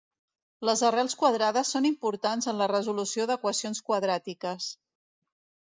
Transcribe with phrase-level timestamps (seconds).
[0.69, 4.75] Les arrels quadrades són importants en la resolució d'equacions quadràtiques.